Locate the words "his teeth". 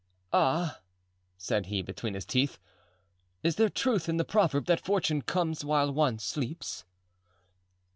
2.15-2.57